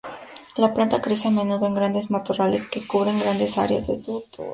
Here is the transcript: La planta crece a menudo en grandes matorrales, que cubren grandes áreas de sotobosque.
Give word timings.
La 0.57 0.69
planta 0.73 0.99
crece 0.99 1.27
a 1.27 1.29
menudo 1.29 1.67
en 1.67 1.75
grandes 1.75 2.09
matorrales, 2.09 2.67
que 2.67 2.87
cubren 2.87 3.19
grandes 3.19 3.59
áreas 3.59 3.85
de 3.85 3.99
sotobosque. 3.99 4.49